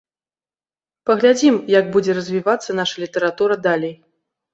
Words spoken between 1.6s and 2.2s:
як будзе